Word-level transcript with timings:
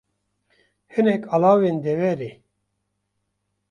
Hinek 0.93 1.23
alawên 1.35 1.77
deverê 1.85 2.31